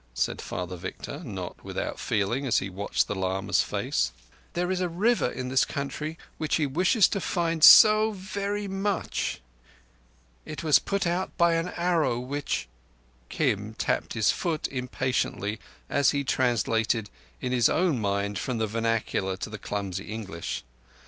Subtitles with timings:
[0.15, 4.11] said Father Victor, not without feeling, as he watched the lama's face.
[4.53, 9.41] "There is a River in this country which he wishes to find so verree much.
[10.43, 12.67] It was put out by an Arrow which—"
[13.29, 19.37] Kim tapped his foot impatiently as he translated in his own mind from the vernacular
[19.37, 20.63] to his clumsy English.